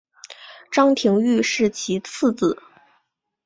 [0.71, 2.57] 张廷玉是其次子。